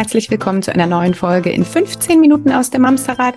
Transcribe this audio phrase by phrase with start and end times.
[0.00, 3.34] Herzlich willkommen zu einer neuen Folge in 15 Minuten aus dem Amsterrad.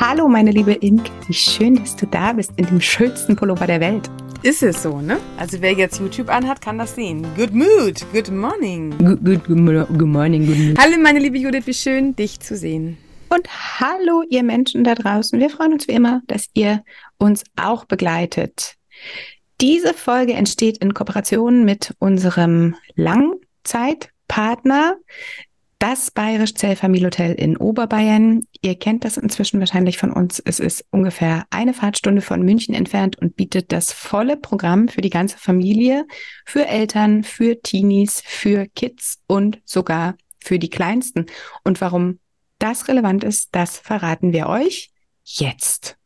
[0.00, 3.80] Hallo, meine liebe Ink, wie schön, dass du da bist in dem schönsten Pullover der
[3.80, 4.08] Welt.
[4.42, 5.18] Ist es so, ne?
[5.36, 7.26] Also wer jetzt YouTube anhat, kann das sehen.
[7.36, 8.96] Good mood, good morning.
[8.96, 10.78] Good, good, good, good morning, good morning.
[10.78, 12.96] Hallo meine liebe Judith, wie schön, dich zu sehen.
[13.28, 13.46] Und
[13.78, 15.38] hallo ihr Menschen da draußen.
[15.38, 16.82] Wir freuen uns wie immer, dass ihr
[17.18, 18.76] uns auch begleitet.
[19.60, 24.96] Diese Folge entsteht in Kooperation mit unserem Langzeitpartner,
[25.80, 28.42] das Bayerisch Zell Familienhotel in Oberbayern.
[28.60, 30.38] Ihr kennt das inzwischen wahrscheinlich von uns.
[30.38, 35.10] Es ist ungefähr eine Fahrtstunde von München entfernt und bietet das volle Programm für die
[35.10, 36.06] ganze Familie,
[36.44, 41.26] für Eltern, für Teenies, für Kids und sogar für die Kleinsten.
[41.64, 42.18] Und warum
[42.58, 44.90] das relevant ist, das verraten wir euch
[45.24, 45.96] jetzt.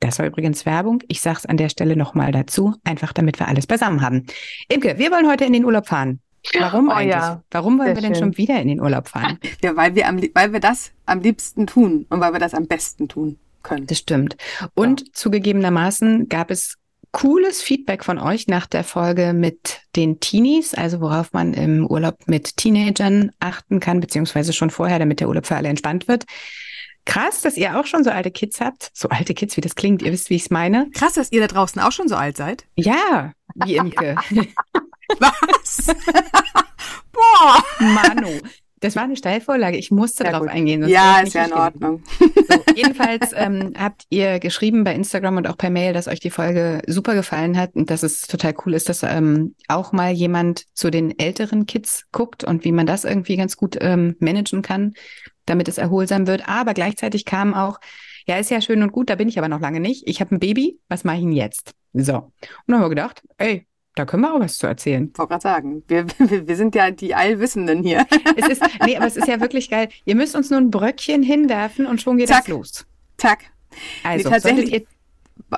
[0.00, 1.02] Das war übrigens Werbung.
[1.08, 4.24] Ich sage es an der Stelle nochmal dazu, einfach damit wir alles beisammen haben.
[4.70, 6.20] Imke, wir wollen heute in den Urlaub fahren.
[6.58, 7.14] Warum oh, eigentlich?
[7.14, 7.42] Ja.
[7.50, 8.24] Warum wollen Sehr wir denn schön.
[8.24, 9.38] schon wieder in den Urlaub fahren?
[9.62, 12.66] Ja, weil wir, am, weil wir das am liebsten tun und weil wir das am
[12.66, 13.86] besten tun können.
[13.86, 14.36] Das stimmt.
[14.74, 15.06] Und ja.
[15.12, 16.78] zugegebenermaßen gab es
[17.12, 22.16] cooles Feedback von euch nach der Folge mit den Teenies, also worauf man im Urlaub
[22.26, 26.24] mit Teenagern achten kann, beziehungsweise schon vorher, damit der Urlaub für alle entspannt wird.
[27.06, 28.90] Krass, dass ihr auch schon so alte Kids habt.
[28.94, 30.02] So alte Kids, wie das klingt.
[30.02, 30.88] Ihr wisst, wie ich es meine.
[30.94, 32.66] Krass, dass ihr da draußen auch schon so alt seid.
[32.76, 34.16] Ja, wie Imke.
[35.20, 35.86] Was?
[37.12, 37.62] Boah.
[37.78, 38.40] Manu.
[38.82, 39.76] Das war eine Steilvorlage.
[39.76, 40.56] Ich musste ja, darauf gut.
[40.56, 40.88] eingehen.
[40.88, 42.02] Ja, ist ja in Ordnung.
[42.18, 46.30] So, jedenfalls ähm, habt ihr geschrieben bei Instagram und auch per Mail, dass euch die
[46.30, 50.64] Folge super gefallen hat und dass es total cool ist, dass ähm, auch mal jemand
[50.74, 54.94] zu den älteren Kids guckt und wie man das irgendwie ganz gut ähm, managen kann
[55.50, 56.48] damit es erholsam wird.
[56.48, 57.80] Aber gleichzeitig kam auch,
[58.26, 60.08] ja, ist ja schön und gut, da bin ich aber noch lange nicht.
[60.08, 61.74] Ich habe ein Baby, was mache ich denn jetzt?
[61.92, 62.14] So.
[62.14, 62.32] Und
[62.66, 65.10] dann haben wir gedacht, ey, da können wir auch was zu erzählen.
[65.12, 68.06] Ich wollte gerade sagen, wir, wir sind ja die Allwissenden hier.
[68.36, 69.88] Es ist, nee, aber es ist ja wirklich geil.
[70.04, 72.44] Ihr müsst uns nur ein Bröckchen hinwerfen und schon geht Zack.
[72.44, 72.86] das los.
[73.18, 73.44] Zack.
[74.04, 74.72] Also, nee, tatsächlich.
[74.72, 74.82] Ihr,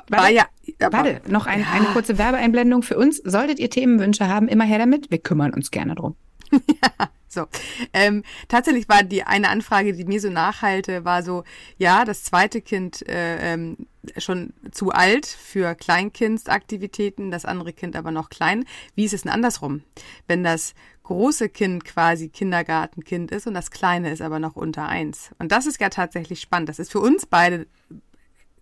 [0.09, 0.45] warte, ja,
[0.91, 1.67] warte, noch ein, ja.
[1.73, 3.17] eine kurze Werbeeinblendung für uns.
[3.17, 5.11] Solltet ihr Themenwünsche haben, immer her damit.
[5.11, 6.15] Wir kümmern uns gerne drum.
[6.51, 7.09] ja.
[7.33, 7.47] So,
[7.93, 11.43] ähm, tatsächlich war die eine Anfrage, die mir so nachhalte, war so,
[11.77, 18.11] ja, das zweite Kind äh, ähm, schon zu alt für Kleinkindsaktivitäten, das andere Kind aber
[18.11, 18.65] noch klein.
[18.95, 19.81] Wie ist es denn andersrum?
[20.27, 25.31] Wenn das große Kind quasi Kindergartenkind ist und das kleine ist aber noch unter eins.
[25.39, 26.69] Und das ist ja tatsächlich spannend.
[26.69, 27.65] Das ist für uns beide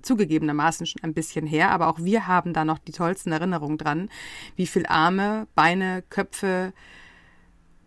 [0.01, 4.09] zugegebenermaßen schon ein bisschen her, aber auch wir haben da noch die tollsten Erinnerungen dran,
[4.55, 6.73] wie viel Arme, Beine, Köpfe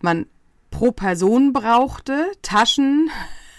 [0.00, 0.26] man
[0.74, 3.08] pro Person brauchte, Taschen,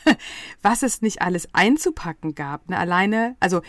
[0.62, 2.70] was es nicht alles einzupacken gab.
[2.70, 2.78] Ne?
[2.78, 3.62] Alleine, also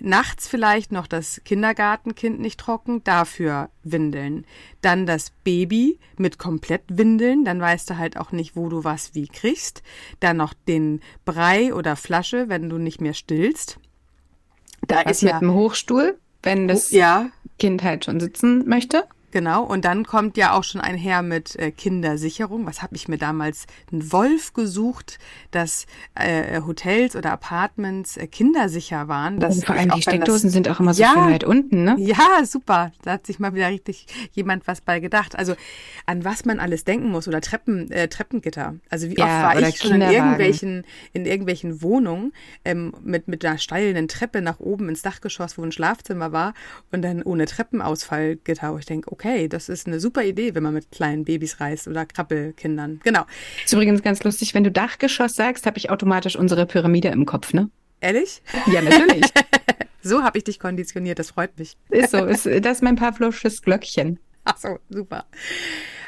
[0.00, 4.46] nachts vielleicht noch das Kindergartenkind nicht trocken, dafür Windeln.
[4.82, 9.14] Dann das Baby mit komplett Windeln, dann weißt du halt auch nicht, wo du was
[9.14, 9.82] wie kriegst.
[10.20, 13.80] Dann noch den Brei oder Flasche, wenn du nicht mehr stillst.
[14.86, 17.30] Da was ist mit ja, dem Hochstuhl, wenn das ja.
[17.58, 19.04] Kind halt schon sitzen möchte.
[19.34, 22.66] Genau, und dann kommt ja auch schon einher mit äh, Kindersicherung.
[22.66, 23.66] Was habe ich mir damals?
[23.90, 25.18] Einen Wolf gesucht,
[25.50, 29.40] dass äh, Hotels oder Apartments äh, kindersicher waren.
[29.40, 31.96] Dass und vor allem die Steckdosen das, sind auch immer so ja, weit unten, ne?
[31.98, 32.92] Ja, super.
[33.02, 35.36] Da hat sich mal wieder richtig jemand was bei gedacht.
[35.36, 35.56] Also
[36.06, 38.76] an was man alles denken muss oder Treppen, äh, Treppengitter.
[38.88, 42.32] Also wie ja, oft war ich schon in irgendwelchen, in irgendwelchen Wohnungen
[42.64, 46.54] ähm, mit, mit einer steilen Treppe nach oben ins Dachgeschoss, wo ein Schlafzimmer war
[46.92, 48.72] und dann ohne Treppenausfallgitter.
[48.72, 51.60] Wo ich denke, okay, okay, das ist eine super Idee, wenn man mit kleinen Babys
[51.60, 53.00] reist oder Krabbelkindern.
[53.04, 53.24] Genau.
[53.64, 57.52] Ist übrigens ganz lustig, wenn du Dachgeschoss sagst, habe ich automatisch unsere Pyramide im Kopf,
[57.54, 57.70] ne?
[58.00, 58.42] Ehrlich?
[58.66, 59.24] Ja, natürlich.
[60.02, 61.76] so habe ich dich konditioniert, das freut mich.
[61.88, 64.18] Ist so, ist, das ist mein Pavlovsches Glöckchen.
[64.44, 65.24] Ach so, super.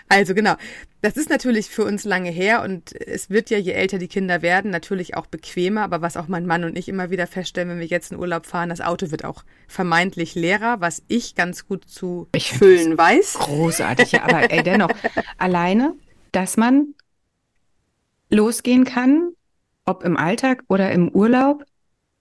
[0.09, 0.55] Also genau,
[1.03, 4.41] das ist natürlich für uns lange her und es wird ja, je älter die Kinder
[4.43, 5.83] werden, natürlich auch bequemer.
[5.83, 8.47] Aber was auch mein Mann und ich immer wieder feststellen, wenn wir jetzt in Urlaub
[8.47, 13.35] fahren, das Auto wird auch vermeintlich leerer, was ich ganz gut zu ich füllen weiß.
[13.35, 14.91] Großartig, ja, aber ey, dennoch,
[15.39, 15.95] alleine,
[16.33, 16.95] dass man
[18.31, 19.33] losgehen kann,
[19.85, 21.65] ob im Alltag oder im Urlaub,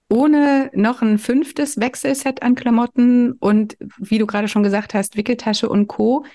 [0.10, 5.68] ohne noch ein fünftes Wechselset an Klamotten und wie du gerade schon gesagt hast, Wickeltasche
[5.68, 6.26] und Co.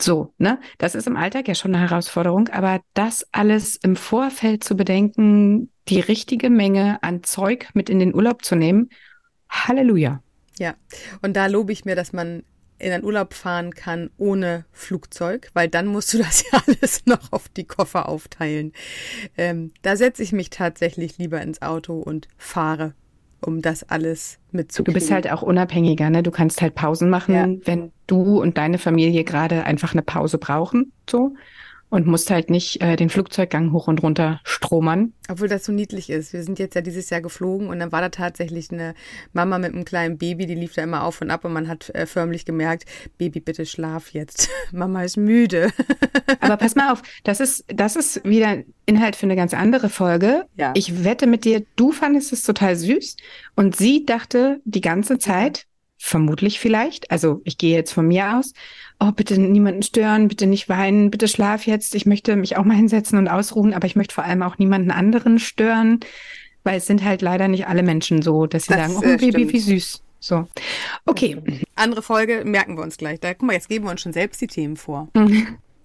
[0.00, 0.60] So, ne?
[0.78, 5.70] Das ist im Alltag ja schon eine Herausforderung, aber das alles im Vorfeld zu bedenken,
[5.88, 8.90] die richtige Menge an Zeug mit in den Urlaub zu nehmen,
[9.48, 10.22] Halleluja.
[10.58, 10.74] Ja,
[11.22, 12.42] und da lobe ich mir, dass man
[12.78, 17.32] in einen Urlaub fahren kann ohne Flugzeug, weil dann musst du das ja alles noch
[17.32, 18.72] auf die Koffer aufteilen.
[19.36, 22.94] Ähm, da setze ich mich tatsächlich lieber ins Auto und fahre
[23.40, 24.94] um das alles mitzukriegen.
[24.94, 26.22] Du bist halt auch unabhängiger, ne?
[26.22, 27.48] Du kannst halt Pausen machen, ja.
[27.66, 31.34] wenn du und deine Familie gerade einfach eine Pause brauchen, so.
[31.90, 35.12] Und musst halt nicht äh, den Flugzeuggang hoch und runter stromern.
[35.28, 36.32] Obwohl das so niedlich ist.
[36.32, 38.94] Wir sind jetzt ja dieses Jahr geflogen und dann war da tatsächlich eine
[39.32, 41.90] Mama mit einem kleinen Baby, die lief da immer auf und ab und man hat
[41.94, 42.84] äh, förmlich gemerkt,
[43.16, 44.48] Baby, bitte schlaf jetzt.
[44.72, 45.70] Mama ist müde.
[46.40, 50.46] Aber pass mal auf, das ist, das ist wieder Inhalt für eine ganz andere Folge.
[50.56, 50.72] Ja.
[50.74, 53.16] Ich wette mit dir, du fandest es total süß
[53.56, 55.66] und sie dachte die ganze Zeit,
[55.98, 58.54] vermutlich vielleicht, also ich gehe jetzt von mir aus,
[59.00, 61.94] oh, bitte niemanden stören, bitte nicht weinen, bitte schlaf jetzt.
[61.94, 64.90] Ich möchte mich auch mal hinsetzen und ausruhen, aber ich möchte vor allem auch niemanden
[64.90, 66.00] anderen stören,
[66.62, 69.16] weil es sind halt leider nicht alle Menschen so, dass sie das, sagen, oh, äh,
[69.16, 69.52] Baby, stimmt.
[69.52, 70.02] wie süß.
[70.20, 70.48] So.
[71.06, 71.36] Okay.
[71.74, 73.20] Andere Folge merken wir uns gleich.
[73.20, 75.08] Da, guck mal, jetzt geben wir uns schon selbst die Themen vor.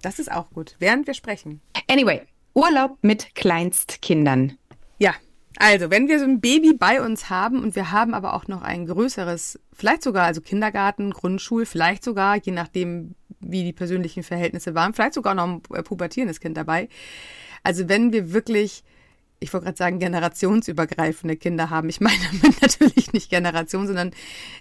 [0.01, 1.61] Das ist auch gut, während wir sprechen.
[1.87, 2.21] Anyway,
[2.53, 4.57] Urlaub mit Kleinstkindern.
[4.97, 5.13] Ja,
[5.57, 8.61] also, wenn wir so ein Baby bei uns haben und wir haben aber auch noch
[8.61, 14.73] ein größeres, vielleicht sogar also Kindergarten, Grundschul, vielleicht sogar, je nachdem, wie die persönlichen Verhältnisse
[14.73, 16.89] waren, vielleicht sogar noch ein pubertierendes Kind dabei.
[17.63, 18.83] Also, wenn wir wirklich
[19.43, 21.89] ich wollte gerade sagen, generationsübergreifende Kinder haben.
[21.89, 22.15] Ich meine
[22.61, 24.11] natürlich nicht Generation, sondern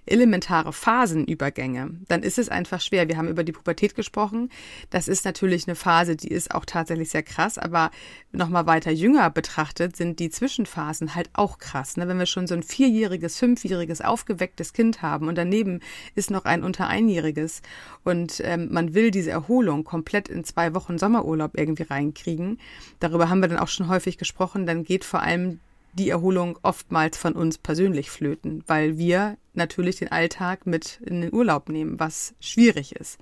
[0.06, 2.00] elementare Phasenübergänge.
[2.08, 3.08] Dann ist es einfach schwer.
[3.08, 4.50] Wir haben über die Pubertät gesprochen.
[4.90, 7.90] Das ist natürlich eine Phase, die ist auch tatsächlich sehr krass, aber
[8.32, 11.96] nochmal weiter jünger betrachtet sind die Zwischenphasen halt auch krass.
[11.96, 12.08] Ne?
[12.08, 15.80] Wenn wir schon so ein vierjähriges, fünfjähriges, aufgewecktes Kind haben und daneben
[16.16, 17.62] ist noch ein unter einjähriges
[18.02, 22.58] und ähm, man will diese Erholung komplett in zwei Wochen Sommerurlaub irgendwie reinkriegen.
[22.98, 25.60] Darüber haben wir dann auch schon häufig gesprochen dann geht vor allem
[25.92, 31.34] die Erholung oftmals von uns persönlich flöten, weil wir natürlich den Alltag mit in den
[31.34, 33.18] Urlaub nehmen, was schwierig ist.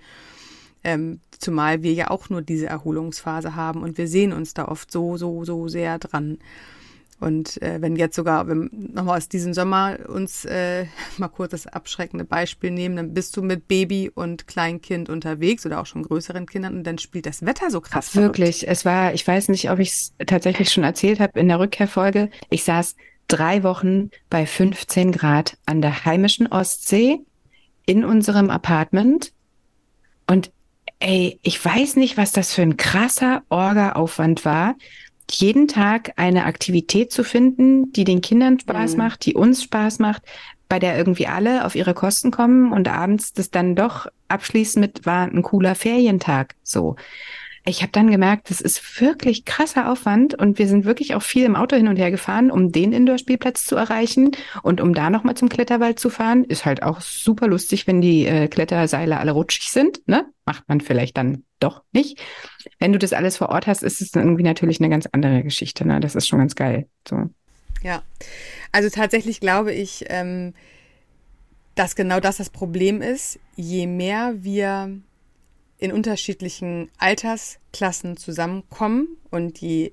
[0.84, 4.92] Ähm, zumal wir ja auch nur diese Erholungsphase haben und wir sehen uns da oft
[4.92, 6.38] so, so, so sehr dran.
[7.20, 10.86] Und äh, wenn jetzt sogar, wenn nochmal aus diesem Sommer uns äh,
[11.18, 15.80] mal kurz das abschreckende Beispiel nehmen, dann bist du mit Baby und Kleinkind unterwegs oder
[15.80, 18.16] auch schon größeren Kindern und dann spielt das Wetter so krass.
[18.16, 21.60] Wirklich, es war, ich weiß nicht, ob ich es tatsächlich schon erzählt habe in der
[21.60, 22.30] Rückkehrfolge.
[22.48, 22.96] Ich saß
[23.28, 27.20] drei Wochen bei 15 Grad an der heimischen Ostsee
[27.86, 29.32] in unserem Apartment
[30.26, 30.52] und
[31.00, 34.76] ey, ich weiß nicht, was das für ein krasser Orga-Aufwand war
[35.32, 38.98] jeden Tag eine Aktivität zu finden, die den Kindern Spaß mhm.
[38.98, 40.22] macht, die uns Spaß macht,
[40.68, 45.04] bei der irgendwie alle auf ihre Kosten kommen und abends das dann doch abschließen mit
[45.06, 46.96] war ein cooler Ferientag so.
[47.70, 51.44] Ich habe dann gemerkt, das ist wirklich krasser Aufwand und wir sind wirklich auch viel
[51.44, 54.32] im Auto hin und her gefahren, um den Indoor-Spielplatz zu erreichen
[54.64, 56.42] und um da nochmal zum Kletterwald zu fahren.
[56.42, 60.00] Ist halt auch super lustig, wenn die äh, Kletterseile alle rutschig sind.
[60.08, 60.26] Ne?
[60.46, 62.20] Macht man vielleicht dann doch nicht.
[62.80, 65.86] Wenn du das alles vor Ort hast, ist es irgendwie natürlich eine ganz andere Geschichte.
[65.86, 66.00] Ne?
[66.00, 66.88] Das ist schon ganz geil.
[67.08, 67.30] So.
[67.84, 68.02] Ja,
[68.72, 70.54] also tatsächlich glaube ich, ähm,
[71.76, 73.38] dass genau das das Problem ist.
[73.54, 75.00] Je mehr wir
[75.80, 79.92] in unterschiedlichen Altersklassen zusammenkommen und je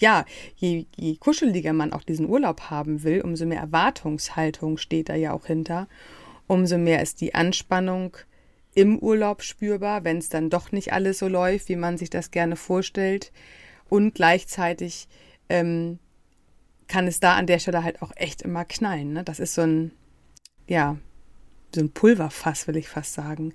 [0.00, 0.24] ja,
[0.54, 5.32] je, je kuscheliger man auch diesen Urlaub haben will, umso mehr Erwartungshaltung steht da ja
[5.32, 5.88] auch hinter,
[6.46, 8.16] umso mehr ist die Anspannung
[8.74, 12.30] im Urlaub spürbar, wenn es dann doch nicht alles so läuft, wie man sich das
[12.30, 13.32] gerne vorstellt.
[13.88, 15.08] Und gleichzeitig
[15.48, 15.98] ähm,
[16.86, 19.14] kann es da an der Stelle halt auch echt immer knallen.
[19.14, 19.24] Ne?
[19.24, 19.90] Das ist so ein,
[20.68, 20.96] ja,
[21.74, 23.52] so ein Pulverfass, will ich fast sagen.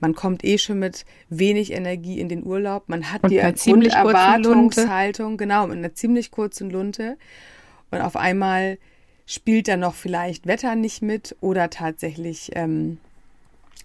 [0.00, 2.88] Man kommt eh schon mit wenig Energie in den Urlaub.
[2.88, 7.16] Man hat und die Erwartungshaltung, genau, mit einer ziemlich kurzen Lunte.
[7.90, 8.78] Und auf einmal
[9.26, 12.98] spielt da noch vielleicht Wetter nicht mit oder tatsächlich ähm,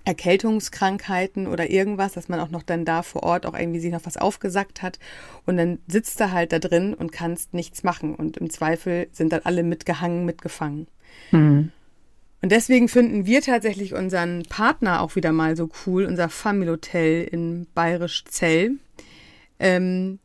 [0.05, 4.05] Erkältungskrankheiten oder irgendwas, dass man auch noch dann da vor Ort auch irgendwie sich noch
[4.05, 4.99] was aufgesackt hat.
[5.45, 8.15] Und dann sitzt du halt da drin und kannst nichts machen.
[8.15, 10.87] Und im Zweifel sind dann alle mitgehangen, mitgefangen.
[11.31, 11.71] Mhm.
[12.41, 17.23] Und deswegen finden wir tatsächlich unseren Partner auch wieder mal so cool, unser Family Hotel
[17.23, 18.77] in Bayerisch Zell.
[19.59, 20.19] Ähm,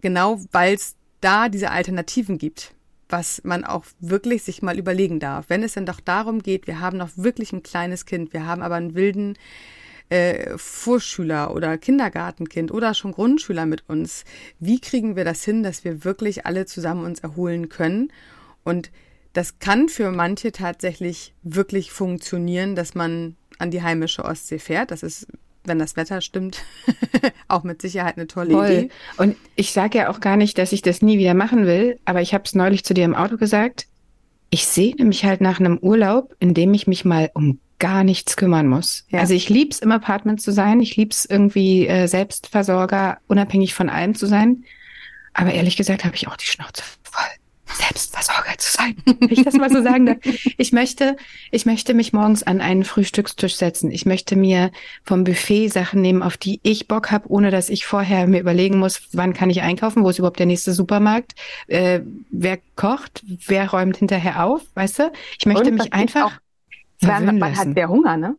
[0.00, 2.74] genau, weil es da diese Alternativen gibt,
[3.08, 5.46] was man auch wirklich sich mal überlegen darf.
[5.48, 8.62] Wenn es denn doch darum geht, wir haben noch wirklich ein kleines Kind, wir haben
[8.62, 9.34] aber einen wilden
[10.10, 14.24] äh, Vorschüler oder Kindergartenkind oder schon Grundschüler mit uns.
[14.60, 18.12] Wie kriegen wir das hin, dass wir wirklich alle zusammen uns erholen können?
[18.62, 18.92] Und
[19.38, 24.90] das kann für manche tatsächlich wirklich funktionieren, dass man an die heimische Ostsee fährt.
[24.90, 25.28] Das ist
[25.64, 26.62] wenn das Wetter stimmt,
[27.48, 28.70] auch mit Sicherheit eine tolle Voll.
[28.70, 28.90] Idee.
[29.18, 32.22] Und ich sage ja auch gar nicht, dass ich das nie wieder machen will, aber
[32.22, 33.86] ich habe es neulich zu dir im Auto gesagt.
[34.48, 38.36] Ich sehne mich halt nach einem Urlaub, in dem ich mich mal um gar nichts
[38.36, 39.04] kümmern muss.
[39.10, 39.20] Ja.
[39.20, 44.14] Also ich lieb's im Apartment zu sein, ich lieb's irgendwie äh, Selbstversorger, unabhängig von allem
[44.14, 44.64] zu sein.
[45.34, 47.26] Aber ehrlich gesagt habe ich auch die Schnauze voll.
[47.74, 50.18] Selbstversorger zu sein, wenn ich das mal so sagen darf.
[50.56, 51.16] Ich möchte,
[51.50, 53.90] ich möchte mich morgens an einen Frühstückstisch setzen.
[53.90, 54.70] Ich möchte mir
[55.04, 58.78] vom Buffet Sachen nehmen, auf die ich Bock habe, ohne dass ich vorher mir überlegen
[58.78, 61.34] muss, wann kann ich einkaufen, wo ist überhaupt der nächste Supermarkt,
[61.68, 62.00] äh,
[62.30, 65.12] wer kocht, wer räumt hinterher auf, weißt du?
[65.38, 66.40] Ich möchte mich einfach.
[67.00, 68.36] Wann, wann hat der Hunger, ne?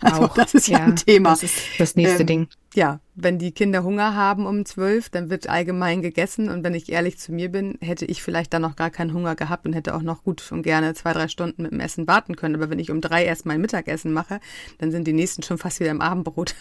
[0.00, 0.34] Also auch.
[0.34, 1.30] das ist ja, ja, ein Thema.
[1.30, 2.48] Das ist das nächste ähm, Ding.
[2.74, 6.48] Ja, wenn die Kinder Hunger haben um zwölf, dann wird allgemein gegessen.
[6.48, 9.34] Und wenn ich ehrlich zu mir bin, hätte ich vielleicht dann noch gar keinen Hunger
[9.34, 12.36] gehabt und hätte auch noch gut und gerne zwei, drei Stunden mit dem Essen warten
[12.36, 12.54] können.
[12.54, 14.40] Aber wenn ich um drei erst mein Mittagessen mache,
[14.78, 16.54] dann sind die nächsten schon fast wieder im Abendbrot.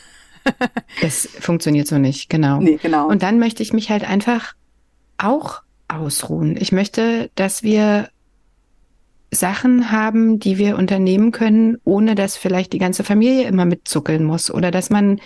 [1.01, 2.59] das funktioniert so nicht, genau.
[2.59, 3.07] Nee, genau.
[3.07, 4.53] Und dann möchte ich mich halt einfach
[5.17, 6.55] auch ausruhen.
[6.57, 8.09] Ich möchte, dass wir
[9.31, 14.51] Sachen haben, die wir unternehmen können, ohne dass vielleicht die ganze Familie immer mitzuckeln muss
[14.51, 15.19] oder dass man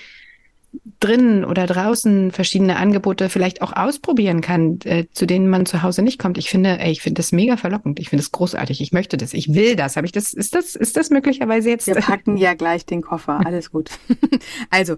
[0.99, 6.01] drinnen oder draußen verschiedene Angebote vielleicht auch ausprobieren kann, äh, zu denen man zu Hause
[6.01, 6.37] nicht kommt.
[6.37, 7.99] Ich finde, ey, ich finde das mega verlockend.
[7.99, 8.81] Ich finde es großartig.
[8.81, 9.33] Ich möchte das.
[9.33, 9.95] Ich will das.
[9.95, 10.33] Habe ich das?
[10.33, 10.75] Ist das?
[10.75, 11.87] Ist das möglicherweise jetzt?
[11.87, 13.45] Wir packen ja gleich den Koffer.
[13.45, 13.91] Alles gut.
[14.69, 14.95] also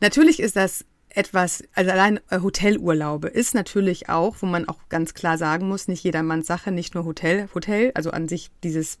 [0.00, 5.14] natürlich ist das etwas, also allein äh, Hotelurlaube ist natürlich auch, wo man auch ganz
[5.14, 8.98] klar sagen muss, nicht jedermanns Sache, nicht nur Hotel, Hotel, also an sich dieses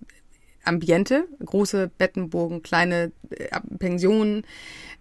[0.64, 4.44] Ambiente, große Bettenburgen, kleine äh, Pensionen.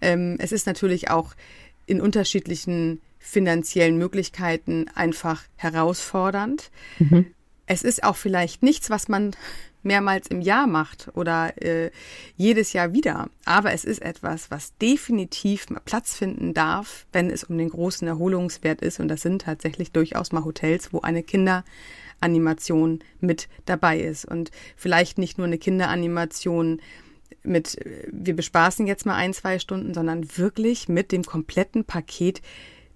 [0.01, 1.33] Ähm, es ist natürlich auch
[1.85, 6.71] in unterschiedlichen finanziellen Möglichkeiten einfach herausfordernd.
[6.99, 7.27] Mhm.
[7.67, 9.35] Es ist auch vielleicht nichts, was man
[9.83, 11.91] mehrmals im Jahr macht oder äh,
[12.35, 13.29] jedes Jahr wieder.
[13.45, 18.81] Aber es ist etwas, was definitiv Platz finden darf, wenn es um den großen Erholungswert
[18.81, 18.99] ist.
[18.99, 24.25] Und das sind tatsächlich durchaus mal Hotels, wo eine Kinderanimation mit dabei ist.
[24.25, 26.81] Und vielleicht nicht nur eine Kinderanimation
[27.43, 27.77] mit,
[28.11, 32.41] wir bespaßen jetzt mal ein, zwei Stunden, sondern wirklich mit dem kompletten Paket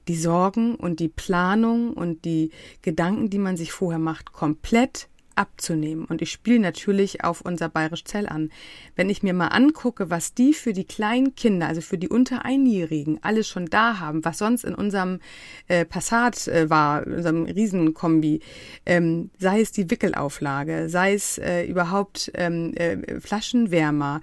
[0.07, 2.51] die Sorgen und die Planung und die
[2.81, 6.05] Gedanken, die man sich vorher macht, komplett abzunehmen.
[6.05, 8.49] Und ich spiele natürlich auf unser Bayerisch Zell an.
[8.95, 12.45] Wenn ich mir mal angucke, was die für die kleinen Kinder, also für die unter
[12.45, 15.19] Einjährigen, alles schon da haben, was sonst in unserem
[15.67, 18.41] äh, Passat äh, war, in unserem Riesenkombi,
[18.85, 24.21] ähm, sei es die Wickelauflage, sei es äh, überhaupt ähm, äh, Flaschenwärmer,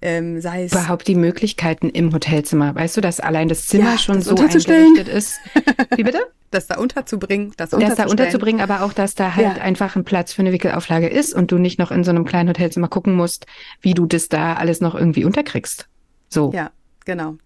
[0.00, 2.74] ähm, sei es überhaupt die Möglichkeiten im Hotelzimmer.
[2.74, 5.38] Weißt du, dass allein das Zimmer ja, schon das so eingerichtet ist?
[5.96, 6.20] Wie bitte?
[6.54, 9.62] Das da unterzubringen, das, das da unterzubringen, aber auch, dass da halt ja.
[9.62, 12.48] einfach ein Platz für eine Wickelauflage ist und du nicht noch in so einem kleinen
[12.48, 13.46] Hotelzimmer gucken musst,
[13.80, 15.88] wie du das da alles noch irgendwie unterkriegst.
[16.28, 16.52] So.
[16.52, 16.70] Ja,
[17.04, 17.36] genau.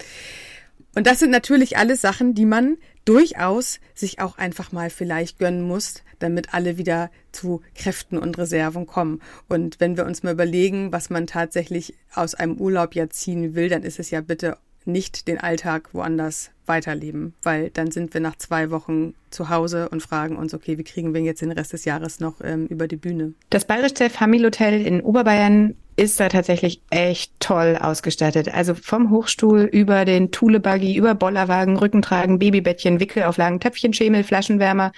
[0.95, 5.63] Und das sind natürlich alles Sachen, die man durchaus sich auch einfach mal vielleicht gönnen
[5.63, 9.23] muss, damit alle wieder zu Kräften und Reserven kommen.
[9.49, 13.69] Und wenn wir uns mal überlegen, was man tatsächlich aus einem Urlaub ja ziehen will,
[13.69, 18.37] dann ist es ja bitte nicht den Alltag woanders weiterleben, weil dann sind wir nach
[18.37, 21.85] zwei Wochen zu Hause und fragen uns, okay, wie kriegen wir jetzt den Rest des
[21.85, 23.35] Jahres noch ähm, über die Bühne?
[23.51, 28.55] Das Bayerische Familienhotel in Oberbayern ist da tatsächlich echt toll ausgestattet.
[28.55, 34.93] Also vom Hochstuhl über den Thule-Buggy, über Bollerwagen, Rückentragen, Babybettchen, Wickelauflagen, Töpfchen, Schemel, Flaschenwärmer.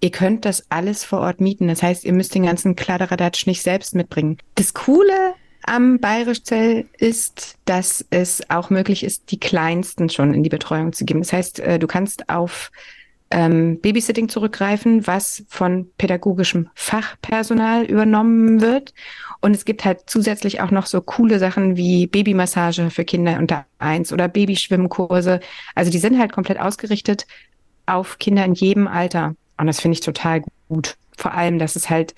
[0.00, 1.68] Ihr könnt das alles vor Ort mieten.
[1.68, 4.38] Das heißt, ihr müsst den ganzen Kladderadatsch nicht selbst mitbringen.
[4.54, 5.34] Das Coole
[5.66, 11.04] am Bayerischzell ist, dass es auch möglich ist, die Kleinsten schon in die Betreuung zu
[11.04, 11.20] geben.
[11.20, 12.70] Das heißt, äh, du kannst auf
[13.32, 18.92] ähm, Babysitting zurückgreifen, was von pädagogischem Fachpersonal übernommen wird.
[19.40, 23.64] Und es gibt halt zusätzlich auch noch so coole Sachen wie Babymassage für Kinder unter
[23.78, 25.40] eins oder Babyschwimmkurse.
[25.74, 27.26] Also die sind halt komplett ausgerichtet
[27.86, 29.34] auf Kinder in jedem Alter.
[29.56, 30.96] Und das finde ich total gut.
[31.16, 32.14] Vor allem, dass es halt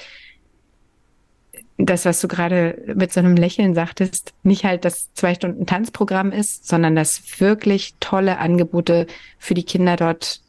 [1.76, 6.30] das, was du gerade mit so einem Lächeln sagtest, nicht halt das zwei Stunden Tanzprogramm
[6.30, 9.06] ist, sondern dass wirklich tolle Angebote
[9.38, 10.40] für die Kinder dort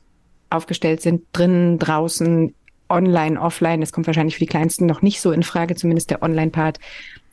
[0.49, 2.53] aufgestellt sind, drinnen, draußen,
[2.89, 3.81] online, offline.
[3.81, 6.79] Das kommt wahrscheinlich für die Kleinsten noch nicht so in Frage, zumindest der Online-Part.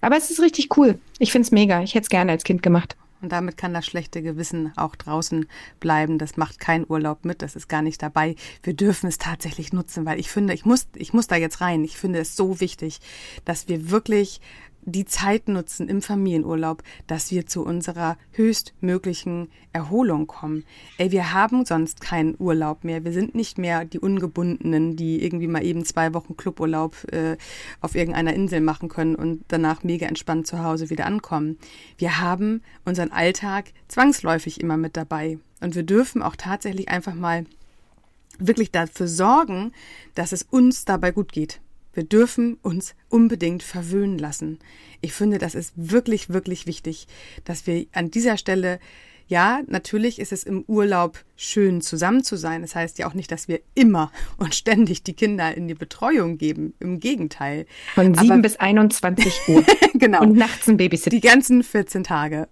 [0.00, 0.98] Aber es ist richtig cool.
[1.18, 1.82] Ich find's mega.
[1.82, 2.96] Ich hätte es gerne als Kind gemacht.
[3.22, 5.46] Und damit kann das schlechte Gewissen auch draußen
[5.78, 6.18] bleiben.
[6.18, 7.40] Das macht kein Urlaub mit.
[7.40, 8.34] Das ist gar nicht dabei.
[8.64, 11.84] Wir dürfen es tatsächlich nutzen, weil ich finde, ich muss, ich muss da jetzt rein.
[11.84, 13.00] Ich finde es so wichtig,
[13.44, 14.40] dass wir wirklich
[14.84, 20.64] die Zeit nutzen im Familienurlaub, dass wir zu unserer höchstmöglichen Erholung kommen.
[20.98, 23.04] Ey, wir haben sonst keinen Urlaub mehr.
[23.04, 27.36] Wir sind nicht mehr die Ungebundenen, die irgendwie mal eben zwei Wochen Cluburlaub äh,
[27.80, 31.58] auf irgendeiner Insel machen können und danach mega entspannt zu Hause wieder ankommen.
[31.96, 35.38] Wir haben unseren Alltag zwangsläufig immer mit dabei.
[35.60, 37.44] Und wir dürfen auch tatsächlich einfach mal
[38.38, 39.72] wirklich dafür sorgen,
[40.14, 41.60] dass es uns dabei gut geht.
[41.92, 44.58] Wir dürfen uns unbedingt verwöhnen lassen.
[45.00, 47.06] Ich finde, das ist wirklich, wirklich wichtig,
[47.44, 48.78] dass wir an dieser Stelle
[49.26, 52.62] ja, natürlich ist es im Urlaub schön zusammen zu sein.
[52.62, 56.38] Das heißt ja auch nicht, dass wir immer und ständig die Kinder in die Betreuung
[56.38, 56.74] geben.
[56.80, 57.66] Im Gegenteil.
[57.94, 59.64] Von 7 Aber, bis 21 Uhr.
[59.94, 60.22] genau.
[60.22, 61.10] Und nachts ein Babysitter.
[61.10, 62.48] Die ganzen 14 Tage.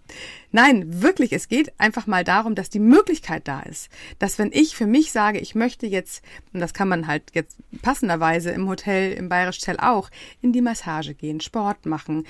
[0.52, 3.88] Nein, wirklich, es geht einfach mal darum, dass die Möglichkeit da ist.
[4.18, 7.56] Dass wenn ich für mich sage, ich möchte jetzt, und das kann man halt jetzt
[7.82, 10.10] passenderweise im Hotel, im Bayerisch Zell auch,
[10.42, 12.26] in die Massage gehen, Sport machen,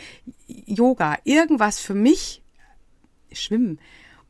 [0.47, 2.43] Yoga, irgendwas für mich,
[3.33, 3.79] schwimmen,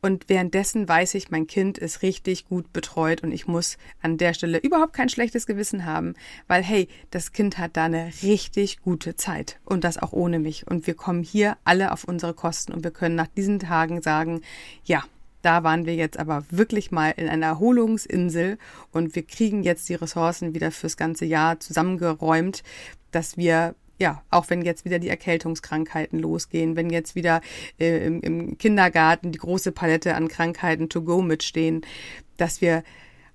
[0.01, 4.33] und währenddessen weiß ich, mein Kind ist richtig gut betreut und ich muss an der
[4.33, 6.15] Stelle überhaupt kein schlechtes Gewissen haben,
[6.47, 10.65] weil hey, das Kind hat da eine richtig gute Zeit und das auch ohne mich.
[10.67, 14.41] Und wir kommen hier alle auf unsere Kosten und wir können nach diesen Tagen sagen,
[14.83, 15.03] ja,
[15.43, 18.57] da waren wir jetzt aber wirklich mal in einer Erholungsinsel
[18.91, 22.63] und wir kriegen jetzt die Ressourcen wieder fürs ganze Jahr zusammengeräumt,
[23.11, 27.39] dass wir ja, auch wenn jetzt wieder die Erkältungskrankheiten losgehen, wenn jetzt wieder
[27.79, 31.85] äh, im, im Kindergarten die große Palette an Krankheiten to go mitstehen,
[32.37, 32.83] dass wir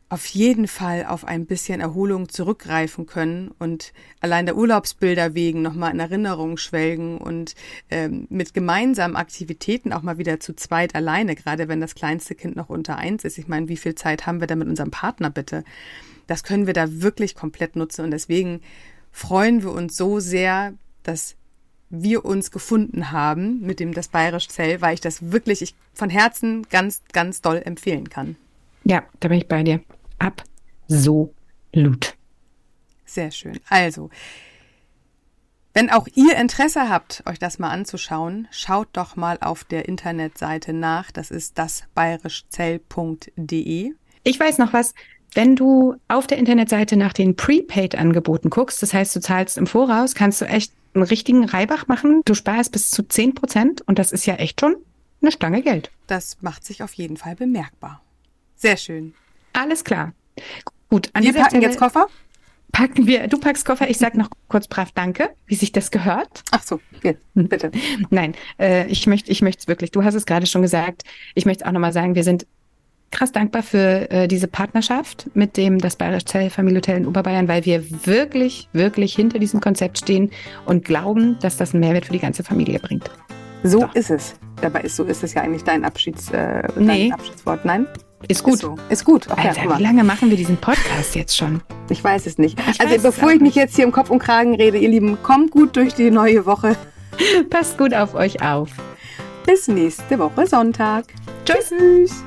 [0.09, 5.93] auf jeden Fall auf ein bisschen Erholung zurückgreifen können und allein der Urlaubsbilder wegen nochmal
[5.93, 7.55] in Erinnerung schwelgen und
[7.91, 12.57] ähm, mit gemeinsamen Aktivitäten auch mal wieder zu zweit alleine, gerade wenn das kleinste Kind
[12.57, 13.39] noch unter eins ist.
[13.39, 15.63] Ich meine, wie viel Zeit haben wir da mit unserem Partner bitte?
[16.27, 18.61] Das können wir da wirklich komplett nutzen und deswegen
[19.17, 21.35] freuen wir uns so sehr, dass
[21.89, 26.11] wir uns gefunden haben mit dem Das Bayerisch Zell, weil ich das wirklich ich von
[26.11, 28.37] Herzen ganz, ganz doll empfehlen kann.
[28.85, 29.81] Ja, da bin ich bei dir.
[30.19, 31.33] Absolut.
[33.07, 33.59] Sehr schön.
[33.71, 34.11] Also,
[35.73, 40.75] wenn auch ihr Interesse habt, euch das mal anzuschauen, schaut doch mal auf der Internetseite
[40.75, 41.11] nach.
[41.11, 43.95] Das ist dasbayerischzell.de.
[44.25, 44.93] Ich weiß noch was.
[45.37, 50.15] Wenn du auf der Internetseite nach den Prepaid-Angeboten guckst, das heißt, du zahlst im Voraus,
[50.15, 52.23] kannst du echt einen richtigen Reibach machen.
[52.25, 54.77] Du sparst bis zu 10 Prozent und das ist ja echt schon
[55.21, 55.91] eine Stange Geld.
[56.07, 58.01] Das macht sich auf jeden Fall bemerkbar.
[58.55, 59.13] Sehr schön.
[59.53, 60.15] Alles klar.
[60.89, 62.07] Gut, an Wir packen Stelle jetzt Koffer?
[62.73, 66.45] Packen wir, du packst Koffer, ich sag noch kurz brav Danke, wie sich das gehört.
[66.51, 67.71] Ach so, okay, bitte.
[68.09, 71.03] Nein, äh, ich möchte ich möchte es wirklich, du hast es gerade schon gesagt,
[71.35, 72.47] ich möchte auch nochmal sagen, wir sind
[73.11, 77.65] krass dankbar für äh, diese Partnerschaft mit dem das Bayerische Zell Familienhotel in Oberbayern, weil
[77.65, 80.31] wir wirklich, wirklich hinter diesem Konzept stehen
[80.65, 83.11] und glauben, dass das einen Mehrwert für die ganze Familie bringt.
[83.63, 83.89] So, so.
[83.95, 84.35] ist es.
[84.61, 87.09] Dabei ist so ist es ja eigentlich dein, Abschieds, äh, nee.
[87.09, 87.65] dein Abschiedswort.
[87.65, 87.87] Nein?
[88.29, 88.55] Ist gut.
[88.55, 88.75] Ist, so.
[88.89, 89.27] ist gut.
[89.31, 91.61] Ach, Alter, wie lange machen wir diesen Podcast jetzt schon?
[91.91, 92.59] Ich weiß es nicht.
[92.71, 95.51] Ich also bevor ich mich jetzt hier im Kopf und Kragen rede, ihr Lieben, kommt
[95.51, 96.77] gut durch die neue Woche.
[97.51, 98.71] Passt gut auf euch auf.
[99.47, 101.05] Bis nächste Woche Sonntag.
[101.45, 101.71] Tschüss.
[101.71, 102.25] Tschüss.